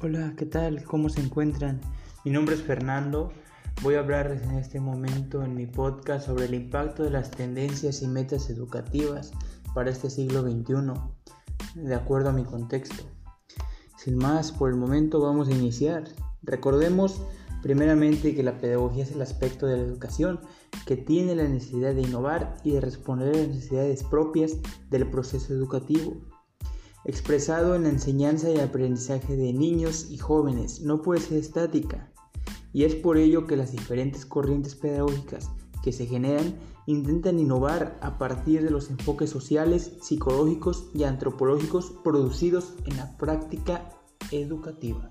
Hola, 0.00 0.34
¿qué 0.36 0.46
tal? 0.46 0.84
¿Cómo 0.84 1.08
se 1.08 1.20
encuentran? 1.20 1.80
Mi 2.24 2.30
nombre 2.30 2.54
es 2.54 2.62
Fernando. 2.62 3.32
Voy 3.82 3.96
a 3.96 3.98
hablarles 3.98 4.44
en 4.44 4.52
este 4.52 4.78
momento 4.78 5.42
en 5.42 5.56
mi 5.56 5.66
podcast 5.66 6.26
sobre 6.26 6.44
el 6.44 6.54
impacto 6.54 7.02
de 7.02 7.10
las 7.10 7.32
tendencias 7.32 8.00
y 8.00 8.06
metas 8.06 8.48
educativas 8.48 9.32
para 9.74 9.90
este 9.90 10.08
siglo 10.08 10.42
XXI, 10.42 10.92
de 11.74 11.94
acuerdo 11.96 12.28
a 12.28 12.32
mi 12.32 12.44
contexto. 12.44 13.02
Sin 13.96 14.18
más, 14.18 14.52
por 14.52 14.70
el 14.70 14.76
momento 14.76 15.20
vamos 15.20 15.48
a 15.48 15.52
iniciar. 15.52 16.04
Recordemos 16.44 17.22
primeramente 17.60 18.36
que 18.36 18.44
la 18.44 18.56
pedagogía 18.56 19.02
es 19.02 19.10
el 19.10 19.22
aspecto 19.22 19.66
de 19.66 19.78
la 19.78 19.82
educación 19.82 20.38
que 20.86 20.96
tiene 20.96 21.34
la 21.34 21.48
necesidad 21.48 21.92
de 21.92 22.02
innovar 22.02 22.56
y 22.62 22.70
de 22.70 22.82
responder 22.82 23.34
a 23.34 23.38
las 23.38 23.48
necesidades 23.48 24.04
propias 24.04 24.58
del 24.90 25.10
proceso 25.10 25.52
educativo 25.52 26.20
expresado 27.04 27.74
en 27.74 27.84
la 27.84 27.88
enseñanza 27.88 28.50
y 28.50 28.58
aprendizaje 28.58 29.36
de 29.36 29.52
niños 29.52 30.06
y 30.10 30.18
jóvenes, 30.18 30.80
no 30.82 31.02
puede 31.02 31.20
ser 31.20 31.38
estática. 31.38 32.12
Y 32.72 32.84
es 32.84 32.94
por 32.94 33.18
ello 33.18 33.46
que 33.46 33.56
las 33.56 33.72
diferentes 33.72 34.24
corrientes 34.24 34.74
pedagógicas 34.74 35.50
que 35.82 35.92
se 35.92 36.06
generan 36.06 36.54
intentan 36.86 37.38
innovar 37.38 37.98
a 38.00 38.18
partir 38.18 38.62
de 38.62 38.70
los 38.70 38.90
enfoques 38.90 39.30
sociales, 39.30 39.92
psicológicos 40.00 40.86
y 40.94 41.04
antropológicos 41.04 41.92
producidos 42.02 42.74
en 42.86 42.96
la 42.96 43.16
práctica 43.18 43.90
educativa. 44.30 45.10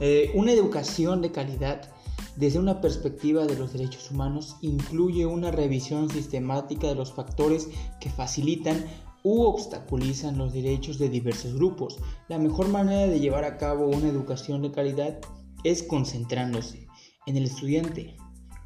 Eh, 0.00 0.30
una 0.34 0.52
educación 0.52 1.20
de 1.20 1.32
calidad 1.32 1.90
desde 2.36 2.60
una 2.60 2.80
perspectiva 2.80 3.46
de 3.46 3.58
los 3.58 3.72
derechos 3.72 4.12
humanos 4.12 4.56
incluye 4.60 5.26
una 5.26 5.50
revisión 5.50 6.08
sistemática 6.08 6.86
de 6.86 6.94
los 6.94 7.12
factores 7.12 7.68
que 8.00 8.10
facilitan 8.10 8.84
u 9.22 9.42
obstaculizan 9.42 10.38
los 10.38 10.52
derechos 10.52 10.98
de 10.98 11.08
diversos 11.08 11.54
grupos. 11.54 11.98
La 12.28 12.38
mejor 12.38 12.68
manera 12.68 13.06
de 13.06 13.20
llevar 13.20 13.44
a 13.44 13.56
cabo 13.56 13.86
una 13.86 14.08
educación 14.08 14.62
de 14.62 14.70
calidad 14.70 15.18
es 15.64 15.82
concentrándose 15.82 16.86
en 17.26 17.36
el 17.36 17.44
estudiante 17.44 18.16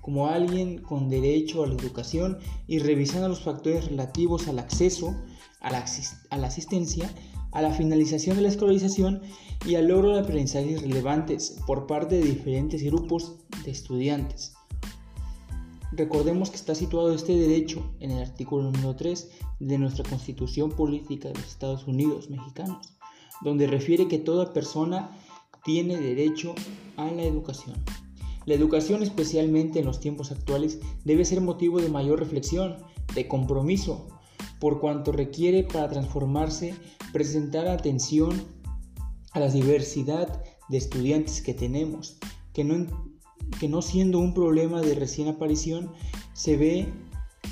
como 0.03 0.27
alguien 0.27 0.79
con 0.83 1.09
derecho 1.09 1.63
a 1.63 1.67
la 1.69 1.75
educación 1.75 2.39
y 2.67 2.81
revisando 2.81 3.29
los 3.29 3.41
factores 3.41 3.87
relativos 3.87 4.49
al 4.49 4.59
acceso, 4.59 5.15
a 5.61 5.71
la, 5.71 5.79
asistencia, 6.47 7.15
a 7.53 7.63
la 7.63 7.73
finalización 7.73 8.37
de 8.37 8.43
la 8.43 8.49
escolarización 8.49 9.23
y 9.65 9.77
al 9.77 9.87
logro 9.87 10.15
de 10.15 10.21
aprendizajes 10.21 10.83
relevantes 10.83 11.57
por 11.67 11.87
parte 11.87 12.17
de 12.17 12.25
diferentes 12.25 12.83
grupos 12.83 13.37
de 13.65 13.71
estudiantes. 13.71 14.55
Recordemos 15.93 16.51
que 16.51 16.57
está 16.57 16.75
situado 16.75 17.15
este 17.15 17.37
derecho 17.37 17.95
en 18.01 18.11
el 18.11 18.23
artículo 18.23 18.65
número 18.65 18.97
3 18.97 19.31
de 19.67 19.79
nuestra 19.79 20.05
Constitución 20.09 20.71
Política 20.71 21.29
de 21.29 21.35
los 21.35 21.47
Estados 21.47 21.87
Unidos 21.87 22.29
Mexicanos, 22.31 22.95
donde 23.43 23.67
refiere 23.67 24.09
que 24.09 24.19
toda 24.19 24.53
persona 24.53 25.17
tiene 25.65 25.97
derecho 25.97 26.55
a 26.97 27.11
la 27.11 27.23
educación. 27.23 27.77
La 28.45 28.55
educación, 28.55 29.03
especialmente 29.03 29.79
en 29.79 29.87
los 29.87 30.01
tiempos 30.01 30.33
actuales, 30.33 30.81
debe 31.05 31.25
ser 31.25 31.41
motivo 31.41 31.81
de 31.81 31.89
mayor 31.89 32.19
reflexión, 32.19 32.79
de 33.15 33.29
compromiso, 33.29 34.09
por 34.59 34.81
cuanto 34.81 35.13
requiere 35.13 35.63
para 35.63 35.89
transformarse 35.89 36.75
presentar 37.13 37.69
atención 37.69 38.43
a 39.33 39.41
la 39.41 39.49
diversidad 39.49 40.43
de 40.69 40.79
estudiantes 40.79 41.41
que 41.41 41.55
tenemos, 41.55 42.19
que 42.53 42.65
no 42.65 42.87
que 43.61 43.69
no 43.69 43.83
siendo 43.83 44.19
un 44.19 44.35
problema 44.35 44.81
de 44.81 44.95
recién 44.95 45.29
aparición, 45.29 45.93
se 46.33 46.57
ve 46.57 46.89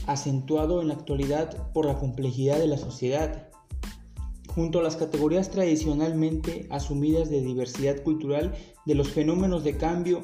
acentuado 0.07 0.81
en 0.81 0.89
la 0.89 0.95
actualidad 0.95 1.73
por 1.73 1.87
la 1.87 1.99
complejidad 1.99 2.59
de 2.59 2.67
la 2.67 2.79
sociedad. 2.79 3.49
Junto 4.49 4.81
a 4.81 4.83
las 4.83 4.97
categorías 4.97 5.51
tradicionalmente 5.51 6.67
asumidas 6.71 7.31
de 7.31 7.41
diversidad 7.41 8.03
cultural 8.03 8.55
de 8.87 8.95
los 8.95 9.11
fenómenos 9.11 9.63
de 9.63 9.77
cambio 9.77 10.23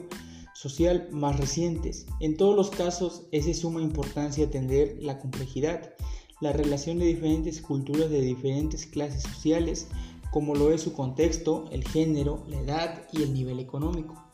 social 0.54 1.08
más 1.12 1.38
recientes. 1.38 2.06
En 2.20 2.36
todos 2.36 2.56
los 2.56 2.70
casos 2.70 3.26
es 3.30 3.46
de 3.46 3.54
suma 3.54 3.82
importancia 3.82 4.46
atender 4.46 4.96
la 5.00 5.18
complejidad, 5.18 5.94
la 6.40 6.52
relación 6.52 6.98
de 6.98 7.06
diferentes 7.06 7.60
culturas 7.60 8.10
de 8.10 8.20
diferentes 8.20 8.86
clases 8.86 9.22
sociales, 9.22 9.88
como 10.30 10.54
lo 10.54 10.72
es 10.72 10.82
su 10.82 10.92
contexto, 10.92 11.66
el 11.70 11.86
género, 11.86 12.42
la 12.48 12.60
edad 12.60 13.02
y 13.12 13.22
el 13.22 13.32
nivel 13.32 13.60
económico. 13.60 14.25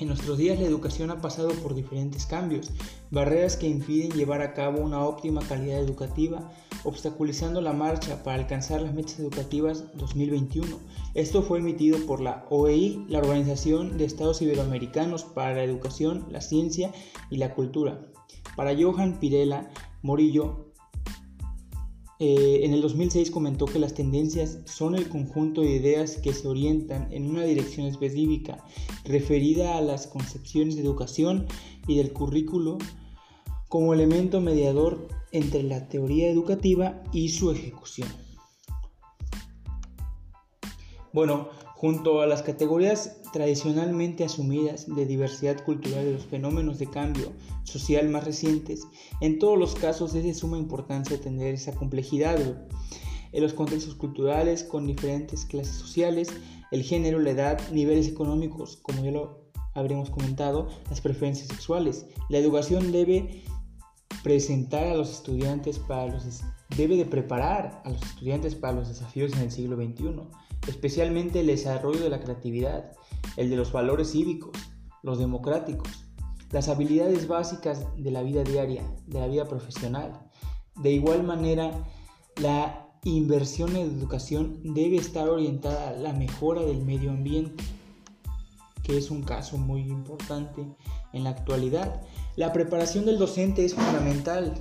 En 0.00 0.06
nuestros 0.06 0.38
días 0.38 0.60
la 0.60 0.66
educación 0.66 1.10
ha 1.10 1.20
pasado 1.20 1.48
por 1.54 1.74
diferentes 1.74 2.24
cambios, 2.24 2.70
barreras 3.10 3.56
que 3.56 3.66
impiden 3.66 4.12
llevar 4.12 4.42
a 4.42 4.54
cabo 4.54 4.78
una 4.80 5.04
óptima 5.04 5.40
calidad 5.40 5.80
educativa, 5.80 6.52
obstaculizando 6.84 7.60
la 7.60 7.72
marcha 7.72 8.22
para 8.22 8.36
alcanzar 8.36 8.80
las 8.80 8.94
metas 8.94 9.18
educativas 9.18 9.86
2021. 9.96 10.78
Esto 11.14 11.42
fue 11.42 11.58
emitido 11.58 11.98
por 12.06 12.20
la 12.20 12.46
OEI, 12.48 13.06
la 13.08 13.18
Organización 13.18 13.98
de 13.98 14.04
Estados 14.04 14.40
Iberoamericanos 14.40 15.24
para 15.24 15.56
la 15.56 15.64
Educación, 15.64 16.28
la 16.30 16.42
Ciencia 16.42 16.92
y 17.28 17.38
la 17.38 17.56
Cultura. 17.56 18.00
Para 18.54 18.80
Johan 18.80 19.18
Pirela 19.18 19.68
Morillo, 20.02 20.67
eh, 22.20 22.60
en 22.64 22.74
el 22.74 22.82
2006 22.82 23.30
comentó 23.30 23.66
que 23.66 23.78
las 23.78 23.94
tendencias 23.94 24.58
son 24.64 24.96
el 24.96 25.08
conjunto 25.08 25.60
de 25.60 25.70
ideas 25.70 26.16
que 26.16 26.32
se 26.32 26.48
orientan 26.48 27.12
en 27.12 27.30
una 27.30 27.44
dirección 27.44 27.86
específica 27.86 28.64
referida 29.04 29.78
a 29.78 29.82
las 29.82 30.08
concepciones 30.08 30.74
de 30.74 30.82
educación 30.82 31.46
y 31.86 31.96
del 31.96 32.12
currículo 32.12 32.78
como 33.68 33.94
elemento 33.94 34.40
mediador 34.40 35.06
entre 35.30 35.62
la 35.62 35.88
teoría 35.88 36.28
educativa 36.28 37.02
y 37.12 37.28
su 37.28 37.52
ejecución. 37.52 38.08
Bueno, 41.12 41.48
junto 41.78 42.22
a 42.22 42.26
las 42.26 42.42
categorías 42.42 43.22
tradicionalmente 43.32 44.24
asumidas 44.24 44.92
de 44.92 45.06
diversidad 45.06 45.62
cultural 45.62 46.04
de 46.04 46.14
los 46.14 46.24
fenómenos 46.24 46.80
de 46.80 46.90
cambio 46.90 47.32
social 47.62 48.08
más 48.08 48.24
recientes, 48.24 48.82
en 49.20 49.38
todos 49.38 49.56
los 49.56 49.76
casos 49.76 50.12
es 50.16 50.24
de 50.24 50.34
suma 50.34 50.58
importancia 50.58 51.16
atender 51.16 51.54
esa 51.54 51.72
complejidad. 51.76 52.36
en 53.30 53.42
los 53.42 53.52
contextos 53.52 53.94
culturales 53.94 54.64
con 54.64 54.88
diferentes 54.88 55.44
clases 55.44 55.76
sociales, 55.76 56.30
el 56.72 56.82
género, 56.82 57.20
la 57.20 57.30
edad, 57.30 57.60
niveles 57.70 58.08
económicos, 58.08 58.78
como 58.78 59.04
ya 59.04 59.12
lo 59.12 59.52
habríamos 59.74 60.10
comentado, 60.10 60.68
las 60.90 61.00
preferencias 61.00 61.46
sexuales. 61.46 62.06
La 62.28 62.38
educación 62.38 62.90
debe 62.90 63.44
presentar 64.24 64.88
a 64.88 64.94
los 64.96 65.12
estudiantes 65.12 65.78
para 65.78 66.08
los 66.08 66.24
debe 66.76 66.96
de 66.96 67.04
preparar 67.04 67.82
a 67.84 67.90
los 67.90 68.02
estudiantes 68.02 68.56
para 68.56 68.72
los 68.72 68.88
desafíos 68.88 69.32
en 69.34 69.42
el 69.42 69.50
siglo 69.52 69.76
XXI, 69.76 70.22
especialmente 70.68 71.40
el 71.40 71.46
desarrollo 71.46 72.00
de 72.00 72.10
la 72.10 72.20
creatividad, 72.20 72.92
el 73.36 73.50
de 73.50 73.56
los 73.56 73.72
valores 73.72 74.12
cívicos, 74.12 74.52
los 75.02 75.18
democráticos, 75.18 76.04
las 76.50 76.68
habilidades 76.68 77.28
básicas 77.28 77.86
de 77.96 78.10
la 78.10 78.22
vida 78.22 78.44
diaria, 78.44 78.82
de 79.06 79.20
la 79.20 79.26
vida 79.26 79.46
profesional. 79.46 80.30
De 80.76 80.92
igual 80.92 81.22
manera, 81.22 81.72
la 82.36 82.88
inversión 83.04 83.76
en 83.76 83.98
educación 83.98 84.60
debe 84.62 84.96
estar 84.96 85.28
orientada 85.28 85.90
a 85.90 85.92
la 85.92 86.12
mejora 86.12 86.62
del 86.62 86.84
medio 86.84 87.10
ambiente, 87.10 87.64
que 88.82 88.96
es 88.96 89.10
un 89.10 89.22
caso 89.22 89.58
muy 89.58 89.82
importante 89.82 90.66
en 91.12 91.24
la 91.24 91.30
actualidad. 91.30 92.02
La 92.36 92.52
preparación 92.52 93.06
del 93.06 93.18
docente 93.18 93.64
es 93.64 93.74
fundamental 93.74 94.54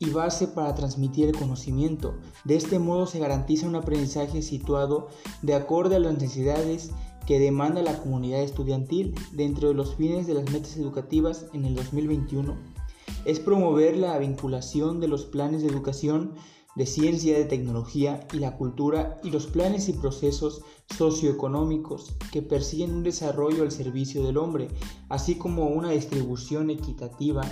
y 0.00 0.10
base 0.10 0.48
para 0.48 0.74
transmitir 0.74 1.28
el 1.28 1.36
conocimiento. 1.36 2.16
De 2.44 2.56
este 2.56 2.80
modo 2.80 3.06
se 3.06 3.20
garantiza 3.20 3.68
un 3.68 3.76
aprendizaje 3.76 4.42
situado 4.42 5.08
de 5.42 5.54
acuerdo 5.54 5.94
a 5.94 6.00
las 6.00 6.14
necesidades 6.14 6.90
que 7.26 7.38
demanda 7.38 7.82
la 7.82 7.98
comunidad 8.00 8.42
estudiantil 8.42 9.14
dentro 9.30 9.68
de 9.68 9.74
los 9.74 9.94
fines 9.94 10.26
de 10.26 10.34
las 10.34 10.50
metas 10.50 10.76
educativas 10.76 11.46
en 11.52 11.64
el 11.64 11.76
2021 11.76 12.80
es 13.24 13.40
promover 13.40 13.96
la 13.96 14.18
vinculación 14.18 15.00
de 15.00 15.08
los 15.08 15.24
planes 15.24 15.62
de 15.62 15.68
educación 15.68 16.34
de 16.76 16.86
ciencia, 16.86 17.36
de 17.36 17.44
tecnología 17.44 18.26
y 18.32 18.38
la 18.38 18.56
cultura 18.56 19.20
y 19.24 19.30
los 19.30 19.46
planes 19.46 19.88
y 19.88 19.92
procesos 19.92 20.62
socioeconómicos 20.96 22.14
que 22.32 22.42
persiguen 22.42 22.94
un 22.94 23.02
desarrollo 23.02 23.64
al 23.64 23.72
servicio 23.72 24.22
del 24.22 24.38
hombre, 24.38 24.68
así 25.08 25.34
como 25.34 25.66
una 25.66 25.90
distribución 25.90 26.70
equitativa 26.70 27.42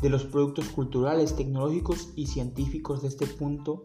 de 0.00 0.10
los 0.10 0.24
productos 0.24 0.68
culturales, 0.68 1.36
tecnológicos 1.36 2.10
y 2.16 2.26
científicos 2.26 3.02
de 3.02 3.08
este 3.08 3.26
punto, 3.26 3.84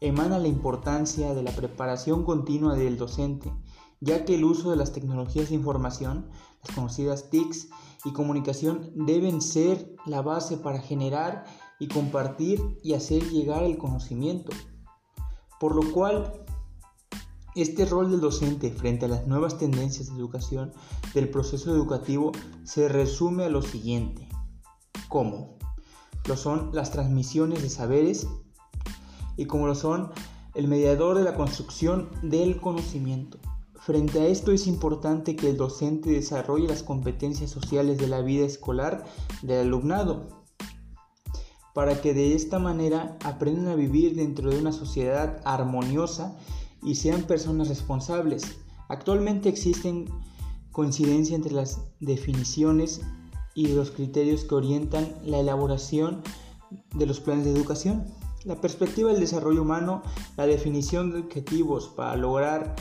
emana 0.00 0.38
la 0.38 0.48
importancia 0.48 1.34
de 1.34 1.42
la 1.42 1.52
preparación 1.52 2.24
continua 2.24 2.74
del 2.74 2.96
docente, 2.96 3.52
ya 4.00 4.24
que 4.24 4.34
el 4.34 4.44
uso 4.44 4.70
de 4.70 4.76
las 4.76 4.92
tecnologías 4.92 5.50
de 5.50 5.54
información, 5.54 6.28
las 6.64 6.74
conocidas 6.74 7.30
TICs, 7.30 7.68
y 8.04 8.12
comunicación 8.12 8.90
deben 8.94 9.40
ser 9.40 9.94
la 10.06 10.22
base 10.22 10.56
para 10.56 10.80
generar 10.80 11.44
y 11.78 11.88
compartir 11.88 12.60
y 12.82 12.94
hacer 12.94 13.22
llegar 13.30 13.62
el 13.62 13.78
conocimiento. 13.78 14.52
Por 15.60 15.76
lo 15.76 15.92
cual, 15.92 16.44
este 17.54 17.84
rol 17.84 18.10
del 18.10 18.20
docente 18.20 18.70
frente 18.70 19.04
a 19.04 19.08
las 19.08 19.26
nuevas 19.26 19.58
tendencias 19.58 20.08
de 20.08 20.16
educación 20.16 20.72
del 21.14 21.28
proceso 21.28 21.70
educativo 21.70 22.32
se 22.64 22.88
resume 22.88 23.44
a 23.44 23.50
lo 23.50 23.62
siguiente. 23.62 24.28
¿Cómo? 25.08 25.56
Lo 26.26 26.36
son 26.36 26.70
las 26.72 26.90
transmisiones 26.90 27.62
de 27.62 27.68
saberes 27.68 28.26
y 29.36 29.46
como 29.46 29.66
lo 29.66 29.74
son 29.74 30.10
el 30.54 30.68
mediador 30.68 31.16
de 31.16 31.24
la 31.24 31.34
construcción 31.34 32.08
del 32.22 32.60
conocimiento. 32.60 33.38
Frente 33.74 34.20
a 34.20 34.26
esto 34.26 34.52
es 34.52 34.66
importante 34.66 35.34
que 35.34 35.50
el 35.50 35.56
docente 35.56 36.10
desarrolle 36.10 36.68
las 36.68 36.82
competencias 36.82 37.50
sociales 37.50 37.98
de 37.98 38.06
la 38.06 38.20
vida 38.20 38.46
escolar 38.46 39.04
del 39.42 39.66
alumnado, 39.66 40.28
para 41.74 42.00
que 42.00 42.14
de 42.14 42.34
esta 42.34 42.58
manera 42.58 43.18
aprendan 43.24 43.68
a 43.68 43.74
vivir 43.74 44.14
dentro 44.14 44.50
de 44.50 44.58
una 44.58 44.72
sociedad 44.72 45.40
armoniosa 45.44 46.36
y 46.82 46.94
sean 46.96 47.22
personas 47.22 47.68
responsables. 47.68 48.44
Actualmente 48.88 49.48
existen 49.48 50.06
coincidencia 50.70 51.34
entre 51.34 51.52
las 51.52 51.80
definiciones 51.98 53.00
y 53.54 53.68
los 53.68 53.90
criterios 53.90 54.44
que 54.44 54.54
orientan 54.54 55.14
la 55.24 55.38
elaboración 55.38 56.22
de 56.94 57.06
los 57.06 57.20
planes 57.20 57.44
de 57.44 57.52
educación. 57.52 58.06
La 58.44 58.60
perspectiva 58.60 59.10
del 59.10 59.20
desarrollo 59.20 59.62
humano, 59.62 60.02
la 60.36 60.46
definición 60.46 61.12
de 61.12 61.20
objetivos 61.20 61.88
para 61.88 62.16
lograr 62.16 62.74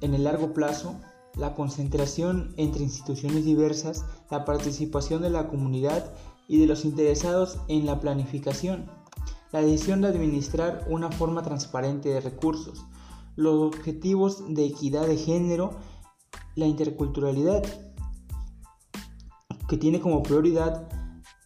en 0.00 0.14
el 0.14 0.24
largo 0.24 0.52
plazo, 0.52 0.94
la 1.36 1.54
concentración 1.54 2.54
entre 2.56 2.82
instituciones 2.82 3.44
diversas, 3.44 4.04
la 4.30 4.44
participación 4.44 5.22
de 5.22 5.30
la 5.30 5.48
comunidad 5.48 6.12
y 6.46 6.58
de 6.58 6.66
los 6.66 6.84
interesados 6.84 7.58
en 7.68 7.86
la 7.86 8.00
planificación, 8.00 8.90
la 9.50 9.62
decisión 9.62 10.02
de 10.02 10.08
administrar 10.08 10.86
una 10.88 11.10
forma 11.10 11.42
transparente 11.42 12.10
de 12.10 12.20
recursos, 12.20 12.84
los 13.36 13.54
objetivos 13.54 14.54
de 14.54 14.66
equidad 14.66 15.06
de 15.06 15.16
género, 15.16 15.70
la 16.54 16.66
interculturalidad, 16.66 17.64
que 19.72 19.78
tiene 19.78 20.00
como 20.02 20.22
prioridad 20.22 20.86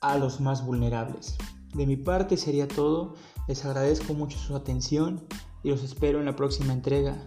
a 0.01 0.19
los 0.19 0.41
más 0.41 0.67
vulnerables. 0.67 1.39
De 1.75 1.87
mi 1.87 1.97
parte 1.97 2.37
sería 2.37 2.67
todo, 2.67 3.15
les 3.47 3.65
agradezco 3.65 4.15
mucho 4.15 4.37
su 4.37 4.57
atención 4.57 5.25
y 5.63 5.71
los 5.71 5.85
espero 5.85 6.19
en 6.19 6.25
la 6.25 6.35
próxima 6.35 6.73
entrega. 6.73 7.25